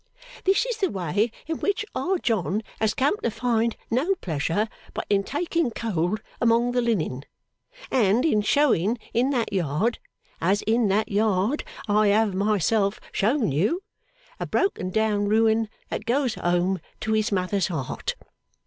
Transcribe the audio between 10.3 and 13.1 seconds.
as in that yard I have myself